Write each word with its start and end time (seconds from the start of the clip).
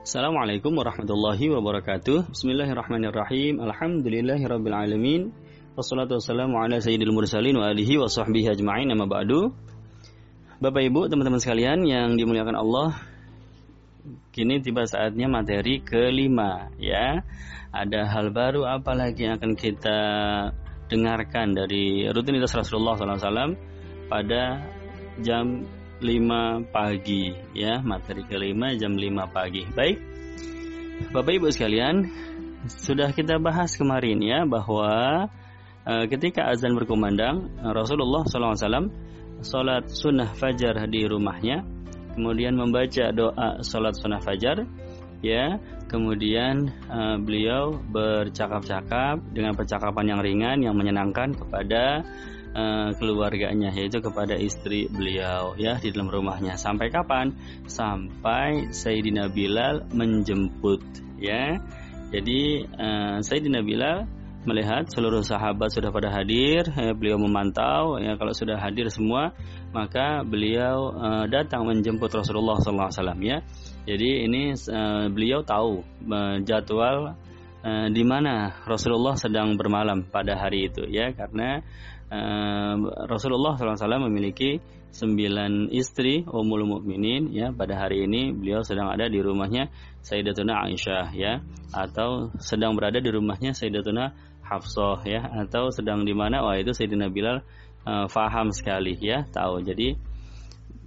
Assalamualaikum 0.00 0.80
warahmatullahi 0.80 1.52
wabarakatuh. 1.52 2.32
Bismillahirrahmanirrahim. 2.32 3.60
Alhamdulillahirabbil 3.60 4.72
alamin. 4.72 5.28
Wassalatu 5.76 6.16
wassalamu 6.16 6.56
ala 6.56 6.80
sayyidil 6.80 7.12
mursalin 7.12 7.60
wa 7.60 7.68
alihi 7.68 8.00
wa 8.00 8.08
sahbihi 8.08 8.48
ajma'in 8.48 8.88
amma 8.88 9.04
ba'du. 9.04 9.52
Bapak 10.56 10.88
Ibu, 10.88 11.12
teman-teman 11.12 11.36
sekalian 11.36 11.84
yang 11.84 12.16
dimuliakan 12.16 12.56
Allah, 12.56 12.96
kini 14.32 14.64
tiba 14.64 14.88
saatnya 14.88 15.28
materi 15.28 15.84
kelima 15.84 16.72
ya. 16.80 17.20
Ada 17.68 18.08
hal 18.08 18.32
baru 18.32 18.64
apa 18.64 18.96
lagi 18.96 19.28
yang 19.28 19.36
akan 19.36 19.52
kita 19.52 20.00
dengarkan 20.88 21.52
dari 21.52 22.08
rutinitas 22.08 22.56
Rasulullah 22.56 22.96
SAW 22.96 23.52
pada 24.08 24.64
jam 25.20 25.68
5 26.00 26.72
pagi 26.72 27.30
ya. 27.52 27.78
Materi 27.84 28.24
kelima 28.24 28.72
jam 28.74 28.96
5 28.96 29.30
pagi. 29.30 29.62
Baik. 29.70 29.96
Bapak 31.08 31.32
Ibu 31.32 31.48
sekalian 31.48 32.04
sudah 32.68 33.16
kita 33.16 33.40
bahas 33.40 33.72
kemarin 33.80 34.20
ya 34.20 34.44
bahwa 34.44 35.24
e, 35.88 36.04
ketika 36.12 36.44
azan 36.52 36.76
berkumandang 36.76 37.48
Rasulullah 37.64 38.20
SAW 38.28 38.92
sholat 39.40 39.88
sunnah 39.88 40.28
fajar 40.36 40.76
di 40.84 41.08
rumahnya 41.08 41.64
kemudian 42.12 42.52
membaca 42.60 43.08
doa 43.16 43.64
sholat 43.64 43.96
sunnah 43.96 44.20
fajar 44.20 44.68
ya 45.24 45.56
kemudian 45.88 46.68
e, 46.68 47.00
beliau 47.24 47.80
bercakap-cakap 47.80 49.24
dengan 49.32 49.56
percakapan 49.56 50.04
yang 50.12 50.20
ringan 50.20 50.58
yang 50.60 50.76
menyenangkan 50.76 51.32
kepada 51.32 52.04
uh, 52.54 52.90
keluarganya 52.96 53.70
yaitu 53.74 54.02
kepada 54.02 54.34
istri 54.36 54.86
beliau 54.90 55.54
ya 55.54 55.78
di 55.78 55.90
dalam 55.94 56.10
rumahnya. 56.10 56.56
Sampai 56.58 56.90
kapan? 56.90 57.34
Sampai 57.66 58.70
Sayyidina 58.74 59.30
Bilal 59.30 59.88
menjemput 59.90 60.82
ya. 61.20 61.58
Jadi 62.10 62.66
uh, 62.66 63.18
Sayyidina 63.22 63.62
Bilal 63.62 64.20
melihat 64.40 64.88
seluruh 64.88 65.20
sahabat 65.20 65.68
sudah 65.68 65.92
pada 65.92 66.08
hadir, 66.08 66.64
ya, 66.64 66.96
beliau 66.96 67.20
memantau, 67.20 68.00
ya. 68.00 68.16
Kalau 68.16 68.32
sudah 68.32 68.56
hadir 68.56 68.88
semua, 68.88 69.36
maka 69.76 70.24
beliau 70.24 70.96
uh, 70.96 71.24
datang 71.28 71.68
menjemput 71.68 72.08
Rasulullah 72.08 72.56
SAW 72.56 73.20
ya. 73.20 73.44
Jadi 73.84 74.24
ini 74.24 74.56
uh, 74.56 75.12
beliau 75.12 75.44
tahu 75.44 75.84
uh, 76.08 76.36
jadwal 76.40 77.16
uh, 77.64 77.88
di 77.92 78.02
mana 78.04 78.64
Rasulullah 78.64 79.16
sedang 79.16 79.60
bermalam 79.60 80.08
pada 80.08 80.36
hari 80.40 80.72
itu 80.72 80.88
ya, 80.88 81.12
karena 81.12 81.60
Rasulullah 83.06 83.54
SAW 83.54 84.10
memiliki 84.10 84.58
sembilan 84.90 85.70
istri 85.70 86.26
Ummul 86.26 86.66
Mukminin 86.66 87.30
ya. 87.30 87.54
Pada 87.54 87.78
hari 87.78 88.02
ini 88.10 88.34
beliau 88.34 88.66
sedang 88.66 88.90
ada 88.90 89.06
di 89.06 89.22
rumahnya 89.22 89.70
Sayyidatuna 90.02 90.66
Aisyah 90.66 91.14
ya. 91.14 91.38
Atau 91.70 92.34
sedang 92.42 92.74
berada 92.74 92.98
di 92.98 93.10
rumahnya 93.14 93.54
Sayyidatuna 93.54 94.10
Hafsah 94.42 95.06
ya. 95.06 95.22
Atau 95.46 95.70
sedang 95.70 96.02
di 96.02 96.10
mana? 96.10 96.42
Wah 96.42 96.58
itu 96.58 96.74
Sayyidina 96.74 97.06
Bilal 97.14 97.46
uh, 97.86 98.10
faham 98.10 98.50
sekali 98.50 98.98
ya 98.98 99.22
tahu. 99.30 99.62
Jadi 99.62 99.94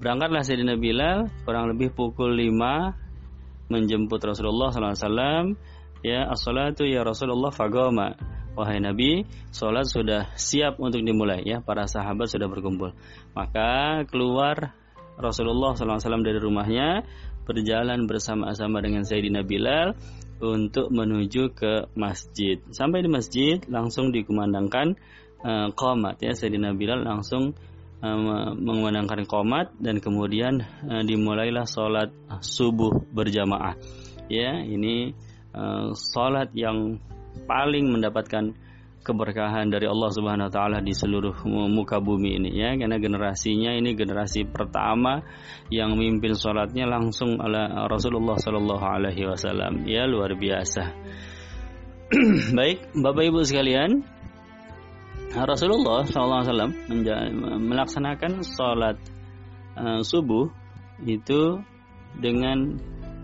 berangkatlah 0.03 0.43
Sayyidina 0.43 0.75
Bilal 0.75 1.31
kurang 1.47 1.71
lebih 1.71 1.95
pukul 1.95 2.35
5 2.35 3.71
menjemput 3.71 4.19
Rasulullah 4.19 4.75
SAW 4.75 5.55
ya. 6.03 6.27
As-salatu 6.27 6.83
ya 6.83 7.07
Rasulullah 7.07 7.55
fagoma 7.55 8.11
Wahai 8.53 8.77
Nabi, 8.77 9.25
sholat 9.49 9.89
sudah 9.89 10.29
siap 10.37 10.77
untuk 10.77 11.01
dimulai 11.01 11.41
ya. 11.41 11.57
Para 11.65 11.89
sahabat 11.89 12.29
sudah 12.29 12.45
berkumpul. 12.45 12.93
Maka 13.33 14.05
keluar 14.05 14.77
Rasulullah 15.17 15.73
SAW 15.73 16.21
dari 16.21 16.37
rumahnya 16.37 17.01
berjalan 17.49 18.05
bersama-sama 18.05 18.77
dengan 18.85 19.03
Sayyidina 19.09 19.41
Bilal 19.41 19.97
untuk 20.37 20.93
menuju 20.93 21.57
ke 21.57 21.89
masjid. 21.97 22.61
Sampai 22.69 23.01
di 23.01 23.09
masjid 23.09 23.57
langsung 23.65 24.13
dikumandangkan 24.13 25.01
uh, 25.41 25.67
qomat 25.73 26.21
ya. 26.21 26.37
Sayyidina 26.37 26.77
Bilal 26.77 27.01
langsung 27.01 27.57
uh, 28.05 28.53
mengumandangkan 28.53 29.25
qomat 29.25 29.73
dan 29.81 29.97
kemudian 29.97 30.61
uh, 30.85 31.01
dimulailah 31.01 31.65
sholat 31.65 32.13
subuh 32.45 33.01
berjamaah. 33.09 33.81
Ya, 34.29 34.61
ini 34.61 35.17
uh, 35.57 35.93
sholat 35.97 36.53
yang 36.53 37.01
paling 37.45 37.89
mendapatkan 37.89 38.53
keberkahan 39.03 39.67
dari 39.67 39.83
Allah 39.83 40.09
Subhanahu 40.15 40.47
wa 40.47 40.53
taala 40.53 40.79
di 40.79 40.95
seluruh 40.95 41.43
muka 41.67 41.99
bumi 41.99 42.39
ini 42.39 42.51
ya. 42.55 42.73
Karena 42.79 42.97
generasinya 42.97 43.75
ini 43.75 43.93
generasi 43.93 44.47
pertama 44.47 45.19
yang 45.67 45.99
mimpin 45.99 46.33
sholatnya 46.33 46.87
langsung 46.87 47.37
ala 47.43 47.85
Rasulullah 47.91 48.39
Shallallahu 48.39 48.85
alaihi 48.85 49.27
wasallam. 49.27 49.83
Ya 49.85 50.07
luar 50.07 50.33
biasa. 50.39 50.95
Baik 52.57 52.93
Bapak 52.95 53.23
Ibu 53.27 53.41
sekalian 53.43 54.05
Rasulullah 55.33 56.05
SAW 56.05 56.69
melaksanakan 57.57 58.45
sholat 58.45 59.01
uh, 59.73 60.05
subuh 60.05 60.45
itu 61.01 61.57
dengan 62.13 62.77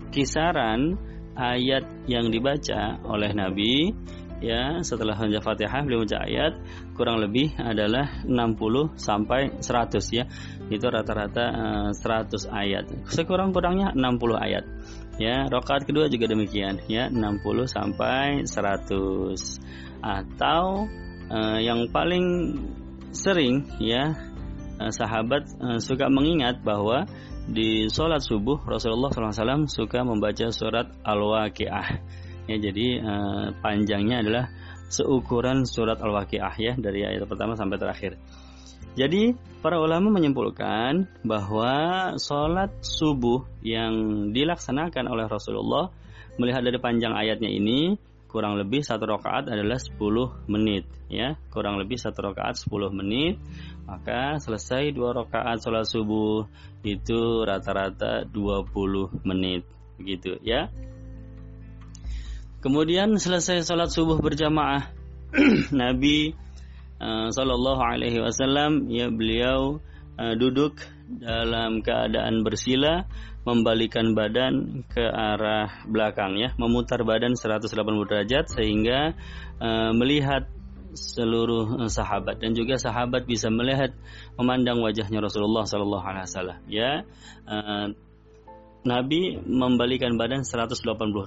kisaran 0.09 0.98
ayat 1.40 1.88
yang 2.12 2.28
dibaca 2.28 3.00
oleh 3.08 3.32
Nabi 3.32 3.96
ya 4.44 4.80
setelah 4.84 5.16
baca 5.16 5.40
Fatihah 5.44 5.84
beliau 5.84 6.04
baca 6.04 6.20
ayat 6.24 6.54
kurang 6.96 7.24
lebih 7.24 7.56
adalah 7.56 8.24
60 8.28 9.00
sampai 9.00 9.56
100 9.64 10.18
ya. 10.20 10.28
Itu 10.68 10.92
rata-rata 10.92 11.46
uh, 11.48 11.96
eh, 11.96 12.28
100 12.28 12.52
ayat. 12.52 12.86
Sekurang-kurangnya 13.08 13.96
60 13.96 14.36
ayat. 14.36 14.68
Ya, 15.20 15.48
rakaat 15.52 15.84
kedua 15.84 16.08
juga 16.08 16.32
demikian 16.32 16.80
ya, 16.88 17.12
60 17.12 17.40
sampai 17.68 18.48
100. 18.48 19.36
Atau 20.00 20.88
uh, 21.32 21.60
yang 21.60 21.88
paling 21.92 22.56
sering 23.12 23.66
ya 23.82 24.16
sahabat 24.88 25.44
uh, 25.60 25.80
suka 25.84 26.08
mengingat 26.08 26.64
bahwa 26.64 27.04
di 27.50 27.92
sholat 27.92 28.24
subuh 28.24 28.64
Rasulullah 28.64 29.12
SAW 29.12 29.68
suka 29.68 30.08
membaca 30.08 30.48
surat 30.56 30.88
Al-Waqi'ah. 31.04 31.88
Ya, 32.48 32.58
jadi 32.58 33.04
uh, 33.04 33.46
panjangnya 33.60 34.24
adalah 34.24 34.46
seukuran 34.90 35.68
surat 35.68 36.00
Al-Waqi'ah 36.00 36.56
ya 36.58 36.74
dari 36.80 37.04
ayat 37.06 37.28
pertama 37.28 37.54
sampai 37.60 37.78
terakhir. 37.78 38.18
Jadi 38.98 39.38
para 39.62 39.78
ulama 39.78 40.10
menyimpulkan 40.10 41.22
bahwa 41.22 41.74
sholat 42.18 42.74
subuh 42.82 43.46
yang 43.62 44.28
dilaksanakan 44.34 45.06
oleh 45.06 45.30
Rasulullah 45.30 45.94
melihat 46.42 46.64
dari 46.64 46.80
panjang 46.82 47.14
ayatnya 47.14 47.52
ini 47.52 48.00
kurang 48.30 48.62
lebih 48.62 48.86
satu 48.86 49.10
rakaat 49.10 49.50
adalah 49.50 49.82
10 49.82 49.98
menit 50.46 50.86
ya. 51.10 51.34
Kurang 51.50 51.82
lebih 51.82 51.98
satu 51.98 52.30
rakaat 52.30 52.62
10 52.62 52.94
menit 52.94 53.42
maka 53.90 54.38
selesai 54.38 54.94
dua 54.94 55.18
rakaat 55.18 55.66
sholat 55.66 55.90
subuh 55.90 56.46
itu 56.86 57.42
rata-rata 57.42 58.22
20 58.30 59.26
menit 59.26 59.66
begitu 59.98 60.38
ya. 60.46 60.70
Kemudian 62.62 63.18
selesai 63.18 63.66
sholat 63.66 63.90
subuh 63.90 64.22
berjamaah 64.22 64.94
Nabi 65.74 66.38
uh, 67.02 67.34
Shallallahu 67.34 67.82
Alaihi 67.82 68.22
Wasallam 68.22 68.94
ya 68.94 69.10
beliau 69.10 69.82
uh, 70.22 70.34
duduk 70.38 70.78
dalam 71.09 71.81
keadaan 71.81 72.46
bersila 72.46 73.09
membalikan 73.42 74.14
badan 74.14 74.86
ke 74.86 75.02
arah 75.02 75.81
belakang 75.90 76.38
ya. 76.38 76.53
Memutar 76.62 77.02
badan 77.02 77.34
180 77.34 77.66
derajat 78.06 78.46
sehingga 78.53 79.18
uh, 79.58 79.92
melihat 79.98 80.46
seluruh 80.90 81.86
eh, 81.86 81.92
sahabat 81.92 82.42
dan 82.42 82.58
juga 82.58 82.74
sahabat 82.81 83.30
bisa 83.30 83.53
melihat 83.53 83.94
memandang 84.42 84.81
wajahnya 84.81 85.22
Rasulullah 85.22 85.62
Sallallahu 85.66 86.06
Alaihi 86.06 86.25
Wasallam 86.30 86.60
ya. 86.69 86.92
Uh, 87.50 87.88
Nabi 88.80 89.36
membalikan 89.44 90.16
badan 90.16 90.48
180 90.48 90.80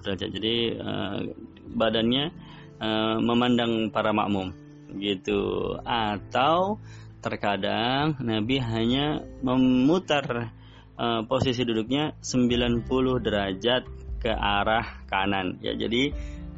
derajat. 0.03 0.29
Jadi 0.33 0.73
uh, 0.73 1.21
badannya 1.69 2.33
uh, 2.81 3.17
memandang 3.21 3.93
para 3.93 4.17
makmum 4.17 4.57
gitu. 4.97 5.77
Atau 5.85 6.81
terkadang 7.23 8.19
Nabi 8.19 8.59
hanya 8.59 9.23
memutar 9.41 10.53
uh, 10.99 11.23
posisi 11.25 11.63
duduknya 11.63 12.19
90 12.21 12.85
derajat 13.23 13.83
ke 14.19 14.31
arah 14.31 15.07
kanan 15.07 15.63
ya 15.63 15.75
jadi 15.79 16.11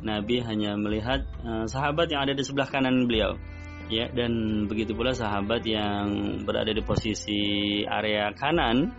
Nabi 0.04 0.44
hanya 0.44 0.76
melihat 0.76 1.24
uh, 1.40 1.64
sahabat 1.64 2.12
yang 2.12 2.28
ada 2.28 2.36
di 2.36 2.44
sebelah 2.44 2.68
kanan 2.68 3.08
beliau. 3.08 3.40
Ya, 3.88 4.08
dan 4.12 4.64
begitu 4.68 4.96
pula 4.96 5.12
sahabat 5.12 5.64
yang 5.64 6.40
berada 6.44 6.72
di 6.72 6.80
posisi 6.80 7.40
area 7.84 8.32
kanan 8.32 8.92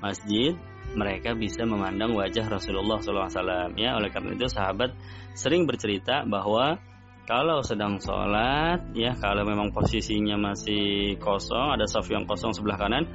masjid, 0.00 0.56
mereka 0.92 1.36
bisa 1.36 1.64
memandang 1.68 2.16
wajah 2.16 2.48
Rasulullah 2.48 3.00
SAW. 3.00 3.76
Ya, 3.76 3.96
oleh 3.96 4.08
karena 4.08 4.36
itu 4.36 4.48
sahabat 4.48 4.92
sering 5.36 5.68
bercerita 5.68 6.24
bahwa 6.28 6.80
kalau 7.22 7.62
sedang 7.62 8.02
sholat, 8.02 8.82
ya 8.98 9.14
kalau 9.14 9.46
memang 9.46 9.70
posisinya 9.70 10.34
masih 10.34 11.14
kosong, 11.22 11.78
ada 11.78 11.86
saf 11.86 12.10
yang 12.10 12.26
kosong 12.26 12.50
sebelah 12.50 12.74
kanan, 12.74 13.06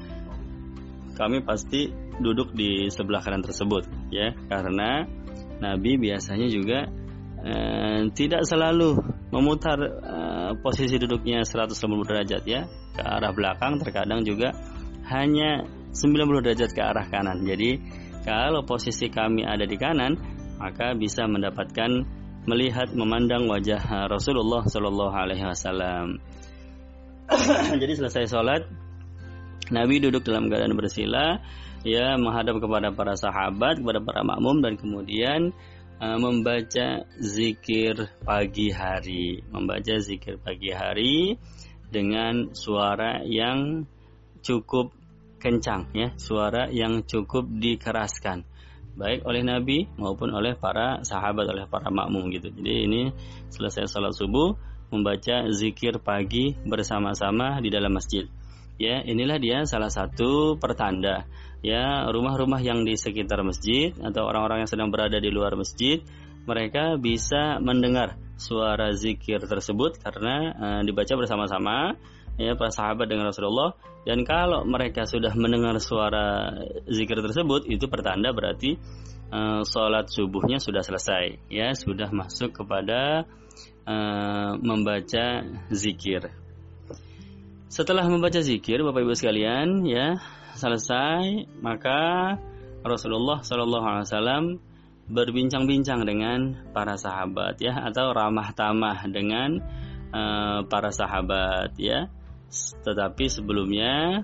kami 1.18 1.44
pasti 1.44 1.92
duduk 2.22 2.54
di 2.54 2.88
sebelah 2.88 3.20
kanan 3.20 3.44
tersebut 3.44 3.84
ya. 4.14 4.32
Karena 4.48 5.04
Nabi 5.60 5.98
biasanya 5.98 6.48
juga 6.48 6.88
eh, 7.42 8.08
tidak 8.14 8.46
selalu 8.46 8.96
memutar 9.34 9.78
eh, 9.82 10.52
posisi 10.62 10.96
duduknya 11.02 11.44
180 11.44 11.76
derajat 12.08 12.44
ya 12.46 12.64
ke 12.96 13.02
arah 13.02 13.34
belakang. 13.34 13.82
Terkadang 13.82 14.24
juga 14.24 14.54
hanya 15.10 15.66
90 15.92 16.46
derajat 16.46 16.72
ke 16.72 16.82
arah 16.82 17.10
kanan. 17.10 17.44
Jadi 17.44 17.82
kalau 18.24 18.64
posisi 18.64 19.10
kami 19.10 19.44
ada 19.44 19.66
di 19.66 19.76
kanan 19.76 20.16
maka 20.58 20.98
bisa 20.98 21.26
mendapatkan 21.30 22.06
melihat 22.48 22.96
memandang 22.96 23.52
wajah 23.52 24.08
Rasulullah 24.08 24.64
Shallallahu 24.64 25.12
Alaihi 25.12 25.44
Wasallam. 25.44 26.24
Jadi 27.84 27.94
selesai 28.00 28.32
sholat, 28.32 28.64
Nabi 29.68 30.00
duduk 30.00 30.24
dalam 30.24 30.48
keadaan 30.48 30.80
bersila, 30.80 31.44
ya 31.84 32.16
menghadap 32.16 32.64
kepada 32.64 32.96
para 32.96 33.20
sahabat, 33.20 33.84
kepada 33.84 34.00
para 34.00 34.24
makmum 34.24 34.64
dan 34.64 34.80
kemudian 34.80 35.52
uh, 36.00 36.16
membaca 36.16 37.04
zikir 37.20 38.16
pagi 38.24 38.72
hari, 38.72 39.44
membaca 39.52 40.00
zikir 40.00 40.40
pagi 40.40 40.72
hari 40.72 41.36
dengan 41.92 42.56
suara 42.56 43.28
yang 43.28 43.84
cukup 44.40 44.96
kencang, 45.44 45.92
ya, 45.92 46.16
suara 46.16 46.72
yang 46.72 47.04
cukup 47.04 47.44
dikeraskan 47.44 48.48
baik 48.98 49.24
oleh 49.30 49.46
Nabi 49.46 49.86
maupun 49.96 50.34
oleh 50.34 50.58
para 50.58 51.06
sahabat, 51.06 51.46
oleh 51.46 51.70
para 51.70 51.94
makmum 51.94 52.34
gitu. 52.34 52.50
Jadi 52.50 52.90
ini 52.90 53.02
selesai 53.54 53.86
sholat 53.86 54.18
subuh 54.18 54.58
membaca 54.90 55.46
zikir 55.54 56.02
pagi 56.02 56.58
bersama-sama 56.66 57.62
di 57.62 57.70
dalam 57.70 57.94
masjid. 57.94 58.26
Ya, 58.78 59.02
inilah 59.02 59.38
dia 59.42 59.66
salah 59.66 59.90
satu 59.90 60.58
pertanda 60.62 61.26
ya 61.66 62.06
rumah-rumah 62.14 62.62
yang 62.62 62.86
di 62.86 62.94
sekitar 62.94 63.42
masjid 63.42 63.94
atau 63.98 64.30
orang-orang 64.30 64.66
yang 64.66 64.70
sedang 64.70 64.90
berada 64.94 65.18
di 65.18 65.34
luar 65.34 65.58
masjid 65.58 66.02
mereka 66.46 66.96
bisa 66.96 67.58
mendengar 67.60 68.16
suara 68.38 68.94
zikir 68.94 69.42
tersebut 69.42 69.98
karena 69.98 70.54
uh, 70.54 70.82
dibaca 70.86 71.14
bersama-sama 71.18 71.98
ya 72.38 72.54
para 72.54 72.72
sahabat 72.72 73.10
dengan 73.10 73.30
Rasulullah. 73.30 73.74
Dan 74.08 74.24
kalau 74.24 74.64
mereka 74.64 75.04
sudah 75.04 75.36
mendengar 75.36 75.76
suara 75.84 76.56
zikir 76.88 77.20
tersebut 77.20 77.68
itu 77.68 77.92
pertanda 77.92 78.32
berarti 78.32 78.80
uh, 79.34 79.68
sholat 79.68 80.08
subuhnya 80.08 80.64
sudah 80.64 80.80
selesai. 80.80 81.42
Ya 81.52 81.76
sudah 81.76 82.08
masuk 82.16 82.56
kepada 82.56 83.28
uh, 83.84 84.56
membaca 84.64 85.44
zikir. 85.74 86.32
Setelah 87.68 88.08
membaca 88.08 88.40
zikir 88.40 88.80
Bapak 88.80 89.04
Ibu 89.04 89.12
sekalian 89.12 89.84
ya 89.84 90.16
selesai 90.56 91.52
maka 91.60 92.34
Rasulullah 92.82 93.44
Shallallahu 93.44 93.86
Alaihi 93.86 94.08
Wasallam 94.08 94.46
berbincang-bincang 95.08 96.04
dengan 96.04 96.68
para 96.76 96.96
sahabat 97.00 97.60
ya 97.64 97.76
atau 97.92 98.12
ramah 98.12 98.52
tamah 98.52 99.08
dengan 99.08 99.60
uh, 100.12 100.64
para 100.68 100.92
sahabat 100.92 101.76
ya 101.80 102.12
tetapi 102.84 103.28
sebelumnya 103.28 104.24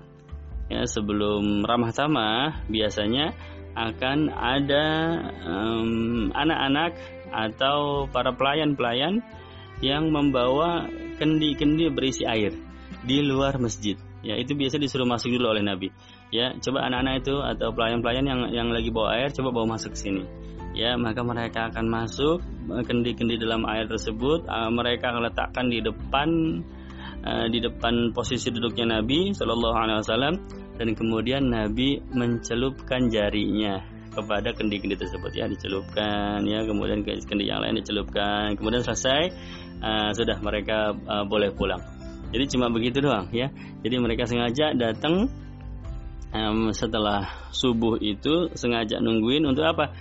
ya 0.71 0.87
sebelum 0.87 1.67
ramah 1.67 1.91
tamah 1.91 2.63
biasanya 2.71 3.35
akan 3.73 4.29
ada 4.29 4.85
anak-anak 6.37 6.91
um, 6.93 7.33
atau 7.33 8.05
para 8.13 8.31
pelayan-pelayan 8.37 9.25
yang 9.81 10.13
membawa 10.13 10.85
kendi-kendi 11.17 11.89
berisi 11.89 12.23
air 12.23 12.53
di 13.01 13.19
luar 13.25 13.57
masjid. 13.57 13.97
Ya, 14.23 14.39
itu 14.39 14.55
biasa 14.55 14.79
disuruh 14.79 15.03
masuk 15.03 15.35
dulu 15.35 15.51
oleh 15.51 15.65
Nabi. 15.65 15.91
Ya, 16.31 16.55
coba 16.63 16.87
anak-anak 16.87 17.27
itu 17.27 17.35
atau 17.43 17.75
pelayan-pelayan 17.75 18.25
yang 18.25 18.41
yang 18.53 18.67
lagi 18.71 18.87
bawa 18.93 19.19
air 19.19 19.35
coba 19.35 19.51
bawa 19.51 19.75
masuk 19.75 19.97
ke 19.97 19.99
sini. 19.99 20.23
Ya, 20.73 20.95
maka 20.95 21.21
mereka 21.21 21.69
akan 21.69 21.85
masuk 21.85 22.41
kendi-kendi 22.87 23.37
dalam 23.37 23.67
air 23.67 23.85
tersebut, 23.85 24.47
uh, 24.47 24.71
mereka 24.71 25.11
akan 25.13 25.29
letakkan 25.29 25.65
di 25.69 25.83
depan 25.83 26.29
uh, 27.23 27.47
di 27.49 27.59
depan 27.63 28.11
posisi 28.11 28.51
duduknya 28.51 28.99
Nabi 28.99 29.31
Shallallahu 29.31 29.75
Alaihi 29.75 29.99
Wasallam 30.03 30.35
dan 30.77 30.87
kemudian 30.93 31.47
Nabi 31.49 32.01
mencelupkan 32.11 33.07
jarinya 33.09 33.81
kepada 34.13 34.53
kendi-kendi 34.53 34.93
tersebut. 34.93 35.33
Ya 35.33 35.49
dicelupkan 35.49 36.45
ya 36.45 36.61
kemudian 36.63 37.01
kendi 37.01 37.49
yang 37.49 37.65
lain 37.65 37.81
dicelupkan 37.81 38.53
kemudian 38.59 38.85
selesai 38.85 39.33
uh, 39.81 40.09
sudah 40.13 40.37
mereka 40.43 40.93
uh, 40.93 41.25
boleh 41.25 41.49
pulang. 41.55 41.81
Jadi 42.33 42.49
cuma 42.57 42.69
begitu 42.73 43.01
doang 43.01 43.29
ya. 43.29 43.49
Jadi 43.85 43.95
mereka 44.01 44.25
sengaja 44.25 44.73
datang 44.73 45.29
um, 46.33 46.73
setelah 46.73 47.29
subuh 47.53 48.01
itu 48.01 48.49
sengaja 48.57 48.97
nungguin 48.97 49.45
untuk 49.45 49.65
apa? 49.69 49.93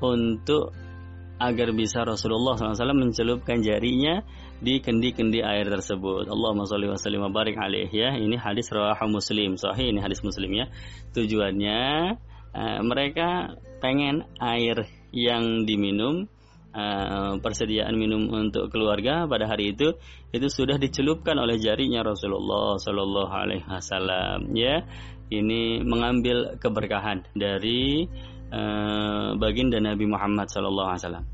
Untuk 0.00 0.76
agar 1.40 1.72
bisa 1.72 2.04
Rasulullah 2.04 2.52
SAW 2.52 2.92
mencelupkan 2.92 3.64
jarinya 3.64 4.20
di 4.60 4.84
kendi-kendi 4.84 5.40
air 5.40 5.64
tersebut. 5.72 6.28
Allahumma 6.28 6.68
sholli 6.68 6.92
wa 6.92 7.00
sallim 7.00 7.24
wa 7.24 7.32
barik 7.32 7.56
alaih 7.56 7.88
ya. 7.88 8.12
Ini 8.12 8.36
hadis 8.36 8.68
rawahu 8.68 9.08
Muslim. 9.08 9.56
Sahih 9.56 9.88
ini 9.88 10.04
hadis 10.04 10.20
Muslim 10.20 10.52
ya. 10.52 10.68
Tujuannya 11.16 11.80
uh, 12.52 12.80
mereka 12.84 13.56
pengen 13.80 14.28
air 14.36 14.84
yang 15.16 15.64
diminum 15.64 16.28
uh, 16.76 17.40
persediaan 17.40 17.96
minum 17.96 18.28
untuk 18.30 18.68
keluarga 18.68 19.24
pada 19.24 19.48
hari 19.48 19.72
itu 19.72 19.96
itu 20.30 20.46
sudah 20.46 20.76
dicelupkan 20.76 21.34
oleh 21.40 21.58
jarinya 21.58 22.04
Rasulullah 22.06 22.78
Shallallahu 22.78 23.32
Alaihi 23.32 23.66
Wasallam 23.66 24.54
ya 24.54 24.84
ini 25.30 25.82
mengambil 25.82 26.58
keberkahan 26.58 27.22
dari 27.38 28.10
uh, 28.50 29.34
baginda 29.38 29.78
Nabi 29.78 30.06
Muhammad 30.06 30.50
Wasallam. 30.50 31.24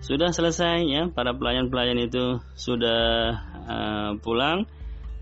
Sudah 0.00 0.32
selesai 0.32 0.88
ya, 0.88 1.12
para 1.12 1.36
pelayan-pelayan 1.36 2.00
itu 2.00 2.40
sudah 2.56 3.36
uh, 3.68 4.10
pulang, 4.18 4.64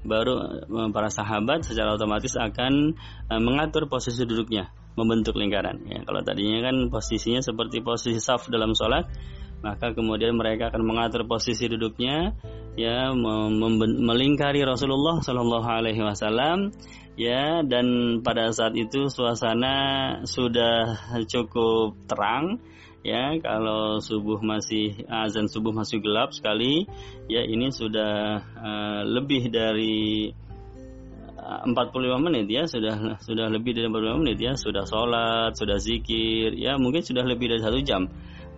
baru 0.06 0.64
uh, 0.70 0.88
para 0.94 1.10
sahabat 1.10 1.66
secara 1.66 1.98
otomatis 1.98 2.38
akan 2.38 2.94
mengatur 3.42 3.90
posisi 3.90 4.22
duduknya, 4.22 4.70
membentuk 4.94 5.34
lingkaran. 5.34 5.82
Ya, 5.90 6.06
kalau 6.06 6.22
tadinya 6.22 6.70
kan 6.70 6.88
posisinya 6.88 7.42
seperti 7.42 7.82
posisi 7.82 8.22
saf 8.22 8.46
dalam 8.46 8.72
sholat, 8.72 9.10
maka 9.58 9.90
kemudian 9.90 10.38
mereka 10.38 10.70
akan 10.70 10.86
mengatur 10.86 11.26
posisi 11.26 11.66
duduknya 11.66 12.38
ya 12.78 13.10
melingkari 13.98 14.62
Rasulullah 14.62 15.18
Shallallahu 15.18 15.66
Alaihi 15.66 15.98
Wasallam 15.98 16.70
ya 17.18 17.66
dan 17.66 18.20
pada 18.22 18.54
saat 18.54 18.78
itu 18.78 19.10
suasana 19.10 20.22
sudah 20.22 20.94
cukup 21.26 21.98
terang 22.06 22.62
ya 23.02 23.34
kalau 23.42 23.98
subuh 23.98 24.38
masih 24.38 24.94
azan 25.10 25.50
subuh 25.50 25.74
masih 25.74 25.98
gelap 25.98 26.30
sekali 26.30 26.86
ya 27.26 27.42
ini 27.42 27.74
sudah 27.74 28.38
uh, 28.62 29.02
lebih 29.02 29.50
dari 29.50 30.30
45 31.48 31.74
eh, 31.74 32.20
menit 32.20 32.46
ya 32.46 32.62
sudah 32.68 33.18
sudah 33.24 33.46
lebih 33.48 33.74
dari 33.74 33.90
45 33.90 34.22
menit 34.22 34.38
ya 34.38 34.52
sudah 34.54 34.84
sholat 34.84 35.56
sudah 35.56 35.82
zikir 35.82 36.54
ya 36.54 36.76
mungkin 36.76 37.00
sudah 37.02 37.24
lebih 37.24 37.50
dari 37.50 37.62
satu 37.64 37.80
jam 37.82 38.06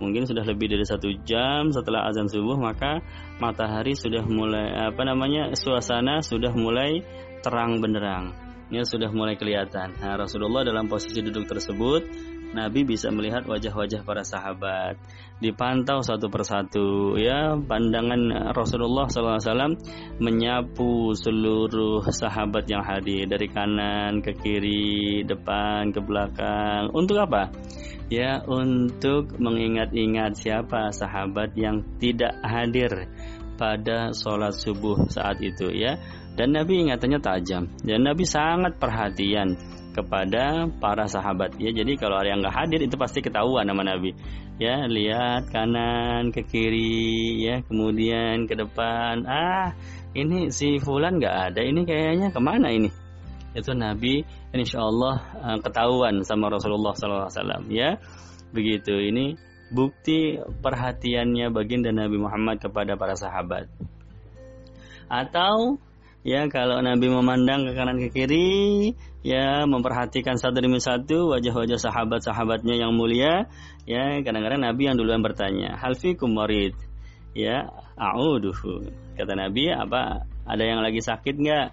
mungkin 0.00 0.24
sudah 0.24 0.42
lebih 0.42 0.72
dari 0.72 0.82
satu 0.82 1.12
jam 1.22 1.70
setelah 1.70 2.08
azan 2.08 2.26
subuh 2.26 2.56
maka 2.56 3.04
matahari 3.38 3.92
sudah 3.92 4.24
mulai 4.24 4.72
apa 4.90 5.04
namanya 5.04 5.52
suasana 5.52 6.24
sudah 6.24 6.50
mulai 6.56 7.04
terang 7.44 7.78
benderang. 7.78 8.32
Ya 8.70 8.86
sudah 8.86 9.10
mulai 9.10 9.34
kelihatan. 9.34 9.98
Nah, 9.98 10.14
Rasulullah 10.14 10.62
dalam 10.62 10.86
posisi 10.86 11.18
duduk 11.26 11.50
tersebut 11.50 12.06
Nabi 12.50 12.82
bisa 12.82 13.14
melihat 13.14 13.46
wajah-wajah 13.46 14.02
para 14.02 14.26
sahabat, 14.26 14.98
dipantau 15.38 16.02
satu 16.02 16.26
persatu. 16.26 17.14
Ya, 17.14 17.54
pandangan 17.54 18.50
Rasulullah 18.50 19.06
SAW 19.06 19.78
menyapu 20.18 21.14
seluruh 21.14 22.02
sahabat 22.10 22.66
yang 22.66 22.82
hadir 22.82 23.30
dari 23.30 23.46
kanan 23.46 24.18
ke 24.18 24.34
kiri, 24.34 25.22
depan 25.22 25.94
ke 25.94 26.02
belakang. 26.02 26.90
Untuk 26.90 27.22
apa? 27.22 27.54
Ya, 28.10 28.42
untuk 28.42 29.38
mengingat-ingat 29.38 30.34
siapa 30.34 30.90
sahabat 30.90 31.54
yang 31.54 31.86
tidak 32.02 32.34
hadir 32.42 33.06
pada 33.54 34.10
sholat 34.10 34.58
subuh 34.58 35.06
saat 35.06 35.38
itu 35.38 35.70
ya. 35.70 35.94
Dan 36.34 36.56
Nabi 36.56 36.82
ingatannya 36.82 37.20
tajam. 37.22 37.70
Dan 37.84 38.02
Nabi 38.08 38.26
sangat 38.26 38.82
perhatian 38.82 39.54
kepada 39.90 40.70
para 40.80 41.06
sahabat. 41.10 41.58
Ya 41.58 41.74
jadi 41.74 41.98
kalau 41.98 42.18
ada 42.18 42.30
yang 42.30 42.40
nggak 42.40 42.56
hadir 42.56 42.80
itu 42.82 42.96
pasti 42.96 43.20
ketahuan 43.20 43.66
nama 43.66 43.94
Nabi. 43.94 44.14
Ya 44.60 44.86
lihat 44.86 45.50
kanan 45.50 46.30
ke 46.30 46.46
kiri 46.46 47.40
ya 47.42 47.62
kemudian 47.66 48.46
ke 48.46 48.54
depan. 48.54 49.26
Ah 49.26 49.74
ini 50.16 50.50
si 50.50 50.78
Fulan 50.82 51.18
nggak 51.18 51.54
ada 51.54 51.60
ini 51.62 51.86
kayaknya 51.86 52.30
ke 52.30 52.40
mana 52.42 52.70
ini? 52.70 52.90
Itu 53.50 53.74
Nabi 53.74 54.22
insya 54.54 54.82
Allah 54.82 55.16
uh, 55.42 55.58
ketahuan 55.58 56.22
sama 56.22 56.50
Rasulullah 56.50 56.94
SAW 56.94 57.66
ya. 57.70 57.98
Begitu 58.54 58.94
ini 59.10 59.34
bukti 59.70 60.38
perhatiannya 60.38 61.54
baginda 61.54 61.94
Nabi 61.94 62.18
Muhammad 62.18 62.58
kepada 62.58 62.98
para 62.98 63.14
sahabat. 63.14 63.70
Atau 65.10 65.82
ya 66.20 66.46
kalau 66.52 66.84
Nabi 66.84 67.08
memandang 67.08 67.64
ke 67.64 67.72
kanan 67.72 67.96
ke 67.96 68.08
kiri 68.12 68.92
ya 69.20 69.64
memperhatikan 69.68 70.36
satu 70.40 70.60
demi 70.60 70.80
satu 70.80 71.32
wajah-wajah 71.36 71.78
sahabat-sahabatnya 71.80 72.80
yang 72.80 72.92
mulia. 72.96 73.48
Ya 73.88 74.20
kadang-kadang 74.20 74.64
Nabi 74.64 74.88
yang 74.92 74.96
duluan 74.96 75.24
bertanya 75.24 75.76
hal 75.80 75.96
fikum 75.96 76.32
marid 76.36 76.76
ya 77.36 77.68
a'uduhu. 77.96 78.88
Kata 79.16 79.32
Nabi 79.36 79.72
apa 79.72 80.24
ada 80.48 80.64
yang 80.64 80.80
lagi 80.80 81.00
sakit 81.00 81.36
nggak? 81.36 81.68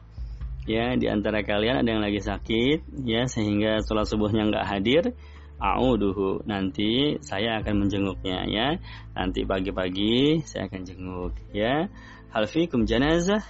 Ya 0.68 1.00
di 1.00 1.08
antara 1.08 1.48
kalian 1.48 1.80
ada 1.80 1.89
yang 1.96 2.04
lagi 2.04 2.20
sakit 2.20 3.08
ya 3.08 3.24
sehingga 3.32 3.80
sholat 3.88 4.04
subuhnya 4.04 4.48
nggak 4.51 4.68
hadir 4.68 5.04
a'uduhu. 5.58 6.44
Nanti 6.44 7.18
saya 7.24 7.63
akan 7.63 7.88
menjenguknya 7.88 8.44
ya. 8.48 8.68
Nanti 9.16 9.48
pagi-pagi 9.48 10.44
saya 10.44 10.68
akan 10.68 10.82
jenguk 10.84 11.34
ya. 11.56 11.88
Hal 12.36 12.46
fikum 12.51 12.84
janazah 12.84 13.42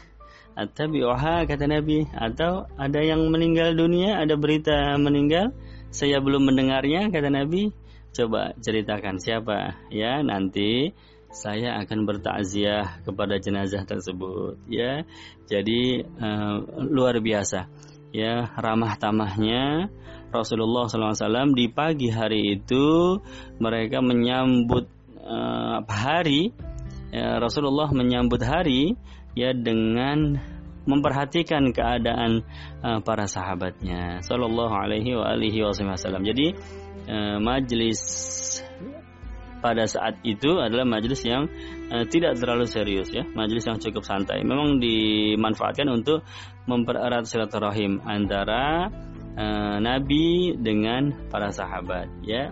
At-tabi'uha 0.57 1.45
kata 1.45 1.69
Nabi 1.69 2.09
atau 2.09 2.65
ada 2.81 2.97
yang 2.97 3.29
meninggal 3.29 3.77
dunia, 3.77 4.17
ada 4.17 4.33
berita 4.33 4.97
meninggal, 4.97 5.53
saya 5.93 6.17
belum 6.17 6.49
mendengarnya 6.49 7.13
kata 7.13 7.29
Nabi. 7.29 7.69
Coba 8.09 8.57
ceritakan 8.57 9.21
siapa 9.21 9.77
ya 9.93 10.25
nanti 10.25 10.89
saya 11.29 11.77
akan 11.85 12.09
bertakziah 12.09 13.05
kepada 13.05 13.37
jenazah 13.37 13.85
tersebut 13.85 14.57
ya. 14.65 15.05
Jadi 15.45 16.01
uh, 16.01 16.65
luar 16.89 17.21
biasa 17.21 17.69
ya 18.09 18.49
ramah 18.57 18.97
tamahnya 18.97 19.93
Rasulullah 20.33 20.89
SAW 20.89 21.53
di 21.53 21.69
pagi 21.69 22.09
hari 22.09 22.57
itu 22.57 23.19
mereka 23.61 24.01
menyambut 24.01 24.89
uh, 25.21 25.85
hari 25.85 26.49
ya, 27.13 27.37
Rasulullah 27.37 27.93
menyambut 27.93 28.41
hari 28.41 28.97
ya 29.37 29.53
dengan 29.53 30.41
memperhatikan 30.87 31.75
keadaan 31.75 32.41
uh, 32.81 33.03
para 33.03 33.27
sahabatnya 33.27 34.23
sallallahu 34.23 34.71
alaihi 34.71 35.13
wa 35.13 35.29
alihi 35.29 35.61
wasallam. 35.61 36.23
Jadi 36.23 36.55
uh, 37.05 37.37
majelis 37.43 38.01
pada 39.59 39.83
saat 39.83 40.23
itu 40.23 40.57
adalah 40.57 40.87
majelis 40.87 41.21
yang 41.27 41.51
uh, 41.91 42.07
tidak 42.07 42.39
terlalu 42.39 42.65
serius 42.65 43.11
ya, 43.11 43.27
majelis 43.35 43.67
yang 43.67 43.77
cukup 43.77 44.07
santai. 44.07 44.41
Memang 44.47 44.79
dimanfaatkan 44.79 45.85
untuk 45.91 46.23
mempererat 46.65 47.27
silaturahim 47.27 47.99
antara 48.07 48.87
uh, 49.35 49.77
Nabi 49.83 50.55
dengan 50.55 51.27
para 51.27 51.51
sahabat 51.51 52.09
ya. 52.23 52.49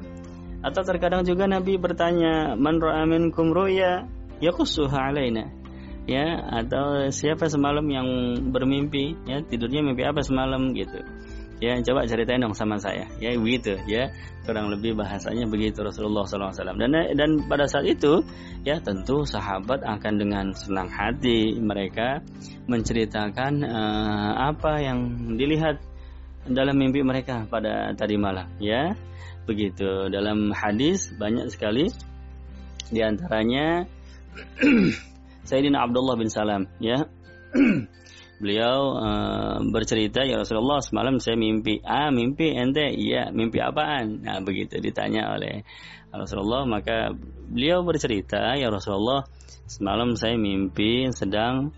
Atau 0.65 0.81
terkadang 0.81 1.23
juga 1.23 1.45
Nabi 1.45 1.77
bertanya, 1.77 2.57
"Man 2.57 2.81
ra'a 2.81 3.05
minkum 3.05 3.53
ru'ya 3.53 4.09
yakussuha 4.41 5.13
alaina?" 5.13 5.64
Ya 6.05 6.37
atau 6.61 7.09
siapa 7.09 7.49
semalam 7.49 7.85
yang 7.89 8.07
bermimpi 8.53 9.17
ya 9.25 9.41
tidurnya 9.45 9.81
mimpi 9.81 10.05
apa 10.05 10.21
semalam 10.21 10.73
gitu. 10.77 11.01
Ya 11.63 11.79
coba 11.79 12.03
ceritain 12.03 12.43
dong 12.43 12.51
sama 12.51 12.75
saya. 12.75 13.07
Ya 13.23 13.31
begitu 13.39 13.79
ya. 13.87 14.11
Kurang 14.43 14.69
lebih 14.69 14.93
bahasanya 14.93 15.47
begitu 15.49 15.81
Rasulullah 15.81 16.27
SAW 16.27 16.53
dan 16.77 16.91
dan 16.93 17.29
pada 17.47 17.65
saat 17.65 17.87
itu 17.87 18.21
ya 18.61 18.77
tentu 18.83 19.23
sahabat 19.25 19.81
akan 19.81 20.13
dengan 20.19 20.45
senang 20.53 20.91
hati 20.91 21.57
mereka 21.57 22.21
menceritakan 22.69 23.65
uh, 23.65 24.51
apa 24.53 24.83
yang 24.83 24.99
dilihat 25.39 25.81
dalam 26.45 26.77
mimpi 26.77 27.01
mereka 27.01 27.47
pada 27.49 27.95
tadi 27.97 28.19
malam 28.19 28.51
ya. 28.61 28.93
Begitu. 29.47 30.11
Dalam 30.11 30.51
hadis 30.51 31.09
banyak 31.15 31.49
sekali 31.49 31.87
di 32.91 33.01
antaranya 33.01 33.87
Sayyidina 35.45 35.85
Abdullah 35.85 36.17
bin 36.17 36.27
Salam 36.27 36.65
ya. 36.81 37.05
Beliau 38.35 38.99
uh, 38.99 39.63
bercerita 39.71 40.27
ya 40.27 40.35
Rasulullah 40.35 40.83
semalam 40.83 41.23
saya 41.23 41.39
mimpi 41.39 41.79
ah 41.87 42.11
mimpi 42.11 42.51
ente 42.51 42.83
iya 42.91 43.31
mimpi 43.31 43.63
apaan? 43.63 44.25
Nah 44.25 44.43
begitu 44.43 44.81
ditanya 44.83 45.31
oleh 45.37 45.63
Rasulullah. 46.11 46.67
Maka 46.67 47.15
beliau 47.47 47.87
bercerita 47.87 48.59
ya 48.59 48.67
Rasulullah 48.67 49.23
semalam 49.69 50.19
saya 50.19 50.35
mimpi 50.35 51.07
sedang 51.15 51.71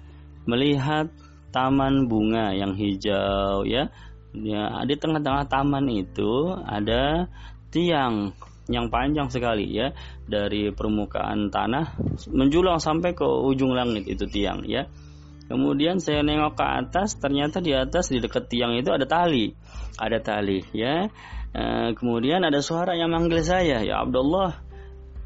melihat 0.49 1.13
taman 1.53 2.09
bunga 2.09 2.57
yang 2.57 2.73
hijau 2.73 3.61
ya. 3.67 3.93
Ya 4.33 4.81
di 4.81 4.95
tengah-tengah 4.97 5.45
taman 5.45 5.85
itu 5.93 6.57
ada 6.65 7.29
tiang 7.69 8.33
yang 8.67 8.91
panjang 8.91 9.31
sekali 9.31 9.71
ya 9.71 9.95
dari 10.27 10.71
permukaan 10.75 11.47
tanah 11.51 11.95
menjulang 12.31 12.79
sampai 12.83 13.15
ke 13.15 13.23
ujung 13.23 13.71
langit 13.75 14.07
itu 14.07 14.27
tiang 14.27 14.67
ya. 14.67 14.87
Kemudian 15.47 16.03
saya 16.03 16.27
nengok 16.27 16.59
ke 16.59 16.65
atas, 16.67 17.15
ternyata 17.15 17.63
di 17.63 17.71
atas 17.71 18.11
di 18.11 18.19
dekat 18.19 18.51
tiang 18.51 18.75
itu 18.75 18.91
ada 18.91 19.07
tali, 19.07 19.55
ada 19.95 20.19
tali 20.19 20.59
ya. 20.75 21.07
E, 21.55 21.95
kemudian 21.95 22.43
ada 22.43 22.59
suara 22.59 22.99
yang 22.99 23.15
manggil 23.15 23.39
saya, 23.39 23.79
ya 23.79 24.03
Abdullah, 24.03 24.59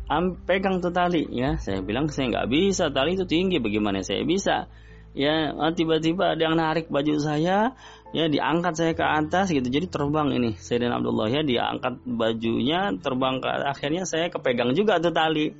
am 0.06 0.38
pegang 0.46 0.78
tuh 0.78 0.94
tali 0.94 1.26
ya. 1.34 1.58
Saya 1.58 1.82
bilang 1.82 2.06
saya 2.14 2.30
nggak 2.30 2.54
bisa, 2.54 2.94
tali 2.94 3.18
itu 3.18 3.26
tinggi, 3.26 3.58
bagaimana 3.58 4.06
saya 4.06 4.22
bisa? 4.22 4.70
Ya 5.12 5.52
tiba-tiba 5.76 6.36
ada 6.36 6.42
yang 6.42 6.56
narik 6.56 6.88
baju 6.88 7.20
saya, 7.20 7.76
ya 8.16 8.26
diangkat 8.32 8.74
saya 8.80 8.92
ke 8.96 9.04
atas 9.04 9.52
gitu. 9.52 9.68
Jadi 9.68 9.92
terbang 9.92 10.32
ini 10.32 10.56
Sayyidina 10.56 11.00
Abdullah 11.00 11.28
ya 11.28 11.42
diangkat 11.44 12.08
bajunya 12.08 12.96
terbang 13.00 13.44
ke 13.44 13.48
akhirnya 13.48 14.08
saya 14.08 14.32
kepegang 14.32 14.72
juga 14.72 15.04
tuh 15.04 15.12
tali. 15.12 15.52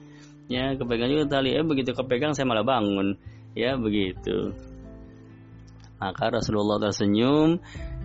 Ya 0.48 0.76
kepegang 0.76 1.12
juga 1.12 1.40
tali. 1.40 1.52
Ya 1.52 1.68
begitu 1.68 1.92
kepegang 1.92 2.32
saya 2.32 2.48
malah 2.48 2.64
bangun. 2.64 3.20
Ya 3.52 3.76
begitu. 3.76 4.56
Maka 6.00 6.34
Rasulullah 6.34 6.80
tersenyum 6.80 7.60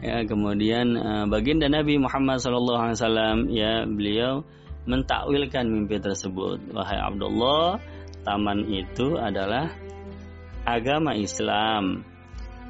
ya 0.04 0.26
kemudian 0.28 0.98
uh, 0.98 1.24
baginda 1.30 1.70
Nabi 1.70 1.96
Muhammad 1.96 2.42
SAW 2.42 3.48
ya 3.48 3.88
beliau 3.88 4.44
mentakwilkan 4.84 5.66
mimpi 5.66 6.02
tersebut. 6.02 6.74
Wahai 6.74 6.98
Abdullah 7.00 7.78
taman 8.26 8.66
itu 8.66 9.14
adalah 9.14 9.70
agama 10.66 11.14
Islam. 11.14 12.02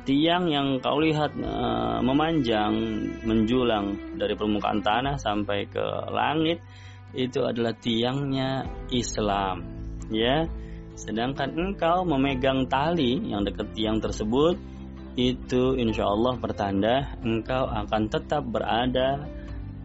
Tiang 0.07 0.47
yang 0.47 0.79
kau 0.79 1.03
lihat 1.03 1.35
uh, 1.43 1.99
memanjang 1.99 2.79
menjulang 3.26 4.15
dari 4.15 4.38
permukaan 4.38 4.79
tanah 4.79 5.19
sampai 5.19 5.67
ke 5.67 5.83
langit 6.15 6.62
itu 7.11 7.43
adalah 7.43 7.75
tiangnya 7.75 8.62
Islam 8.95 9.67
ya. 10.15 10.47
Sedangkan 10.95 11.53
engkau 11.59 12.07
memegang 12.07 12.71
tali 12.71 13.19
yang 13.19 13.43
dekat 13.43 13.75
tiang 13.75 13.99
tersebut 13.99 14.55
itu 15.17 15.75
insya 15.81 16.07
Allah 16.07 16.37
pertanda 16.38 17.17
engkau 17.25 17.67
akan 17.67 18.03
tetap 18.12 18.45
berada 18.47 19.25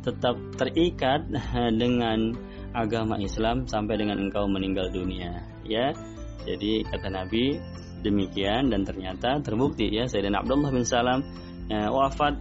tetap 0.06 0.36
terikat 0.60 1.24
dengan 1.82 2.36
agama 2.78 3.18
Islam 3.18 3.66
sampai 3.66 3.98
dengan 3.98 4.22
engkau 4.22 4.46
meninggal 4.46 4.92
dunia 4.94 5.42
ya. 5.66 5.96
Jadi 6.42 6.82
kata 6.86 7.10
Nabi 7.10 7.58
demikian 8.02 8.74
dan 8.74 8.84
ternyata 8.84 9.40
terbukti 9.40 9.90
ya. 9.90 10.10
Sayyidina 10.10 10.42
Abdullah 10.44 10.70
bin 10.74 10.84
Salam 10.86 11.22
ya, 11.70 11.90
wafat 11.94 12.36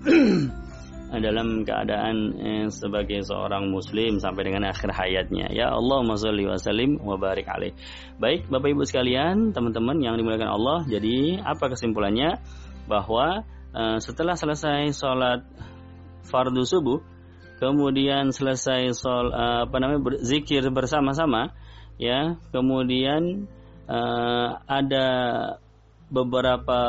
dalam 1.26 1.66
keadaan 1.66 2.16
eh, 2.38 2.66
sebagai 2.70 3.26
seorang 3.26 3.66
muslim 3.66 4.22
sampai 4.22 4.46
dengan 4.46 4.70
akhir 4.70 4.94
hayatnya. 4.94 5.50
Ya 5.50 5.74
Allah 5.74 6.06
sholli 6.14 6.46
wa 6.46 6.54
sallim 6.54 7.02
wa 7.02 7.18
barik 7.18 7.50
alaih. 7.50 7.74
Baik 8.22 8.46
Bapak 8.46 8.70
Ibu 8.70 8.86
sekalian, 8.86 9.50
teman-teman 9.50 9.98
yang 9.98 10.14
dimuliakan 10.14 10.50
Allah, 10.54 10.86
jadi 10.86 11.42
apa 11.42 11.74
kesimpulannya? 11.74 12.38
Bahwa 12.86 13.42
eh, 13.74 13.98
setelah 13.98 14.38
selesai 14.38 14.94
sholat 14.94 15.42
fardu 16.30 16.62
subuh 16.62 17.02
kemudian 17.60 18.32
selesai 18.32 18.96
sol 18.96 19.34
eh, 19.34 19.68
apa 19.68 19.76
namanya 19.76 20.00
berzikir 20.00 20.64
bersama-sama 20.72 21.52
ya 22.00 22.40
kemudian 22.54 23.44
uh, 23.90 24.48
ada 24.70 25.08
beberapa 26.10 26.80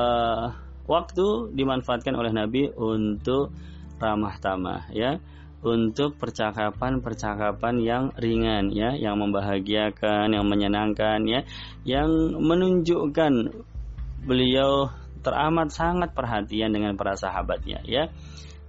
waktu 0.86 1.53
dimanfaatkan 1.58 2.13
oleh 2.13 2.29
Nabi 2.29 2.70
untuk 2.77 3.50
ramah 3.98 4.38
tamah 4.38 4.93
ya. 4.93 5.17
Untuk 5.62 6.17
percakapan-percakapan 6.17 7.75
yang 7.86 8.03
ringan 8.17 8.74
ya. 8.74 8.98
Yang 8.98 9.15
membahagiakan 9.17 10.34
yang 10.34 10.46
menyenangkan 10.46 11.22
ya. 11.25 11.46
Yang 11.86 12.38
menunjukkan 12.41 13.34
beliau 14.25 14.89
teramat 15.22 15.70
sangat 15.70 16.17
perhatian 16.17 16.74
dengan 16.74 16.98
para 16.98 17.13
sahabatnya 17.13 17.86
ya. 17.86 18.10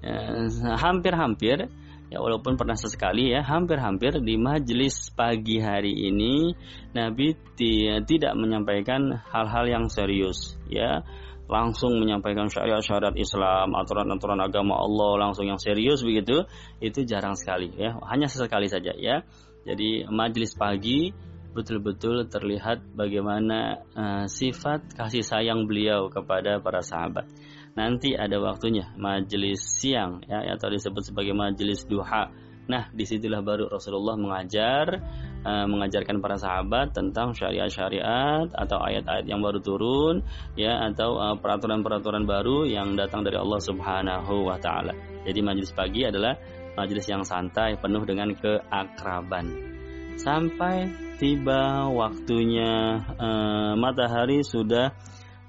Eh, 0.05 0.51
hampir-hampir 0.77 1.73
ya 2.13 2.21
walaupun 2.21 2.61
pernah 2.61 2.77
sesekali 2.77 3.33
ya 3.33 3.41
hampir-hampir 3.41 4.21
di 4.21 4.37
majelis 4.37 5.09
pagi 5.17 5.57
hari 5.65 6.13
ini 6.13 6.53
Nabi 6.93 7.33
tidak 7.57 8.37
menyampaikan 8.37 9.17
hal-hal 9.33 9.65
yang 9.65 9.85
serius 9.89 10.61
ya. 10.69 11.01
Langsung 11.49 12.01
menyampaikan 12.01 12.49
syariat-syariat 12.49 13.13
Islam 13.13 13.77
aturan-aturan 13.77 14.41
agama 14.41 14.79
Allah 14.79 15.29
langsung 15.29 15.45
yang 15.45 15.61
serius 15.61 16.01
begitu 16.01 16.49
itu 16.81 17.05
jarang 17.05 17.37
sekali 17.37 17.73
ya. 17.77 17.97
Hanya 18.09 18.29
sesekali 18.29 18.69
saja 18.69 18.93
ya. 18.97 19.25
Jadi 19.65 20.09
majelis 20.09 20.57
pagi 20.57 21.13
betul-betul 21.53 22.33
terlihat 22.33 22.97
bagaimana 22.97 23.85
uh, 23.93 24.25
sifat 24.25 24.97
kasih 24.97 25.21
sayang 25.21 25.69
beliau 25.69 26.09
kepada 26.09 26.57
para 26.65 26.81
sahabat. 26.81 27.29
Nanti 27.73 28.13
ada 28.13 28.37
waktunya 28.37 28.93
majelis 29.01 29.65
siang 29.81 30.21
ya 30.29 30.45
atau 30.57 30.69
disebut 30.69 31.09
sebagai 31.09 31.33
majelis 31.33 31.89
duha. 31.89 32.29
Nah, 32.63 32.87
di 32.95 33.03
situlah 33.03 33.43
baru 33.43 33.67
Rasulullah 33.67 34.15
mengajar 34.15 35.03
uh, 35.43 35.67
mengajarkan 35.67 36.23
para 36.23 36.39
sahabat 36.39 36.95
tentang 36.95 37.35
syariat-syariat 37.35 38.47
atau 38.55 38.79
ayat-ayat 38.79 39.27
yang 39.27 39.43
baru 39.43 39.59
turun 39.59 40.23
ya 40.55 40.87
atau 40.87 41.19
uh, 41.19 41.35
peraturan-peraturan 41.43 42.23
baru 42.23 42.63
yang 42.71 42.95
datang 42.95 43.27
dari 43.27 43.35
Allah 43.35 43.59
Subhanahu 43.59 44.47
wa 44.47 44.57
taala. 44.63 44.95
Jadi 45.27 45.43
majelis 45.43 45.75
pagi 45.75 46.07
adalah 46.07 46.39
majelis 46.79 47.05
yang 47.11 47.27
santai 47.27 47.77
penuh 47.83 48.07
dengan 48.07 48.31
keakraban 48.37 49.73
sampai 50.17 50.93
tiba 51.17 51.89
waktunya 51.89 53.01
uh, 53.17 53.73
matahari 53.79 54.45
sudah 54.45 54.93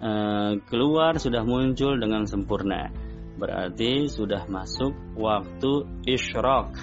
uh, 0.04 0.60
keluar 0.68 1.16
sudah 1.16 1.48
muncul 1.48 1.96
dengan 1.96 2.28
sempurna. 2.28 2.92
Berarti 3.40 4.12
sudah 4.12 4.46
masuk 4.52 4.94
waktu 5.16 5.88
isyraq 6.06 6.76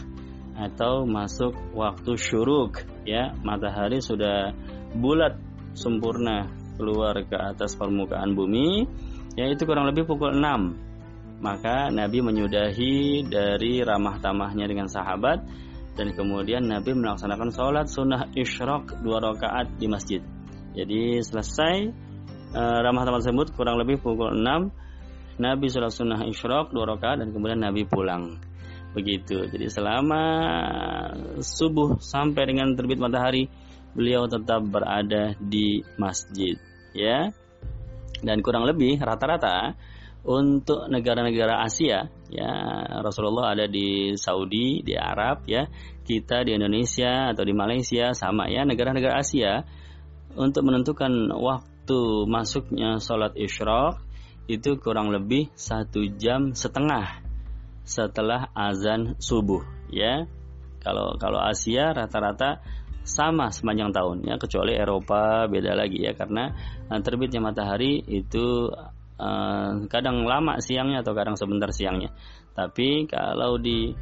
atau 0.57 1.05
masuk 1.05 1.55
waktu 1.77 2.17
syuruk 2.17 2.83
ya. 3.05 3.37
Matahari 3.45 4.01
sudah 4.01 4.57
bulat 4.97 5.37
sempurna 5.77 6.51
keluar 6.81 7.15
ke 7.29 7.37
atas 7.37 7.77
permukaan 7.77 8.33
bumi 8.33 8.89
yaitu 9.39 9.63
kurang 9.63 9.87
lebih 9.87 10.09
pukul 10.09 10.35
6 10.35 10.91
maka 11.41 11.89
Nabi 11.89 12.21
menyudahi 12.21 13.25
dari 13.25 13.81
ramah 13.81 14.21
tamahnya 14.21 14.69
dengan 14.69 14.89
sahabat 14.89 15.41
dan 15.97 16.13
kemudian 16.13 16.69
Nabi 16.69 16.93
melaksanakan 16.93 17.51
sholat 17.53 17.87
sunnah 17.89 18.29
isyraq 18.37 19.01
dua 19.01 19.21
rakaat 19.21 19.81
di 19.81 19.89
masjid. 19.89 20.21
Jadi 20.77 21.19
selesai 21.25 21.91
uh, 22.55 22.79
ramah 22.83 23.03
tamah 23.07 23.21
tersebut 23.23 23.55
kurang 23.55 23.79
lebih 23.81 23.99
pukul 24.03 24.35
6 24.35 25.41
Nabi 25.41 25.73
sholat 25.73 25.89
sunnah 25.97 26.21
isyraq 26.29 26.69
dua 26.69 26.85
rakaat 26.85 27.25
dan 27.25 27.33
kemudian 27.33 27.65
Nabi 27.65 27.89
pulang. 27.89 28.37
Begitu. 28.93 29.49
Jadi 29.49 29.73
selama 29.73 30.23
subuh 31.41 31.97
sampai 31.97 32.45
dengan 32.45 32.77
terbit 32.77 33.01
matahari 33.01 33.49
beliau 33.97 34.29
tetap 34.29 34.61
berada 34.69 35.33
di 35.41 35.81
masjid, 35.97 36.61
ya. 36.93 37.33
Dan 38.21 38.45
kurang 38.45 38.69
lebih 38.69 39.01
rata-rata 39.01 39.73
untuk 40.21 40.93
negara-negara 40.93 41.65
Asia 41.65 42.05
ya 42.29 42.53
Rasulullah 43.01 43.57
ada 43.57 43.65
di 43.65 44.13
Saudi 44.21 44.85
di 44.85 44.93
Arab 44.93 45.49
ya 45.49 45.65
kita 46.05 46.45
di 46.45 46.53
Indonesia 46.61 47.33
atau 47.33 47.41
di 47.41 47.57
Malaysia 47.57 48.13
sama 48.13 48.53
ya 48.53 48.69
negara-negara 48.69 49.17
Asia 49.17 49.65
untuk 50.37 50.69
menentukan 50.69 51.33
waktu 51.33 51.71
masuknya 52.27 52.99
sholat 52.99 53.37
isyraq 53.39 54.01
itu 54.51 54.77
kurang 54.83 55.15
lebih 55.15 55.49
satu 55.55 56.03
jam 56.19 56.57
setengah 56.57 57.23
setelah 57.87 58.51
azan 58.55 59.19
subuh 59.23 59.63
ya. 59.91 60.27
Kalau 60.81 61.21
kalau 61.21 61.39
Asia 61.45 61.93
rata-rata 61.93 62.65
sama 63.05 63.53
sepanjang 63.53 63.93
tahun 63.93 64.25
ya. 64.25 64.35
Kecuali 64.41 64.75
Eropa 64.75 65.45
beda 65.47 65.77
lagi 65.77 66.03
ya. 66.03 66.17
Karena 66.17 66.51
eh, 66.89 67.01
terbitnya 67.05 67.45
matahari 67.45 68.01
itu 68.09 68.73
Eh, 69.21 69.73
kadang 69.93 70.25
lama 70.25 70.57
siangnya 70.65 71.05
atau 71.05 71.13
kadang 71.13 71.37
sebentar 71.37 71.69
siangnya. 71.69 72.09
Tapi 72.57 73.05
kalau 73.05 73.61
di 73.61 73.93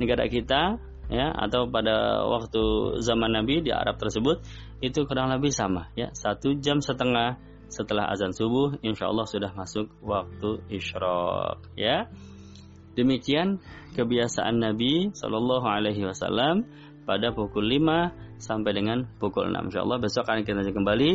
negara 0.00 0.24
kita 0.24 0.80
ya 1.12 1.28
atau 1.36 1.68
pada 1.68 2.24
waktu 2.24 2.96
zaman 3.04 3.36
Nabi 3.36 3.60
di 3.60 3.70
Arab 3.70 4.00
tersebut 4.00 4.40
itu 4.80 5.04
kurang 5.04 5.28
lebih 5.28 5.52
sama 5.52 5.92
ya 5.92 6.08
satu 6.16 6.56
jam 6.56 6.80
setengah 6.80 7.36
setelah 7.68 8.08
azan 8.08 8.32
subuh 8.32 8.80
insya 8.80 9.12
Allah 9.12 9.28
sudah 9.28 9.52
masuk 9.52 9.92
waktu 10.00 10.64
isyraq 10.72 11.60
ya 11.76 12.08
demikian 12.96 13.60
kebiasaan 13.92 14.60
Nabi 14.60 15.12
Shallallahu 15.12 15.64
Alaihi 15.68 16.04
Wasallam 16.08 16.64
pada 17.04 17.34
pukul 17.34 17.68
5 17.68 18.40
sampai 18.42 18.74
dengan 18.74 19.06
pukul 19.22 19.54
6. 19.54 19.70
Insyaallah 19.70 19.98
besok 20.02 20.26
akan 20.26 20.42
kita 20.42 20.66
kembali 20.74 21.12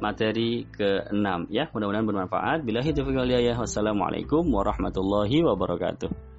materi 0.00 0.64
ke-6 0.68 1.52
ya. 1.52 1.68
Mudah-mudahan 1.72 2.08
bermanfaat. 2.08 2.64
Bila 2.64 2.80
itu 2.80 3.04
Wassalamualaikum 3.04 4.48
warahmatullahi 4.48 5.44
wabarakatuh. 5.44 6.29